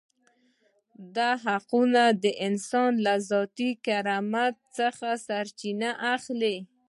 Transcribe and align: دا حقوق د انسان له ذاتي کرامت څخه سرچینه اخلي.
دا 1.15 1.29
حقوق 1.45 1.95
د 2.23 2.25
انسان 2.47 2.91
له 3.05 3.13
ذاتي 3.29 3.69
کرامت 3.85 4.55
څخه 4.77 5.09
سرچینه 5.27 5.89
اخلي. 6.15 6.57